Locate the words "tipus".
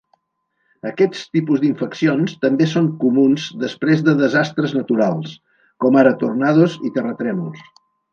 1.37-1.59